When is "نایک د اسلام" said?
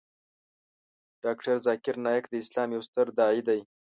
2.05-2.69